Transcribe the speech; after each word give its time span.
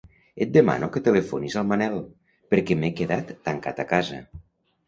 Et 0.43 0.53
demano 0.55 0.87
que 0.95 1.01
telefonis 1.07 1.57
al 1.61 1.69
Manel, 1.73 1.99
perquè 2.55 2.79
m'he 2.81 2.91
quedat 3.03 3.33
tancat 3.51 3.83
a 3.85 3.87
casa. 3.93 4.23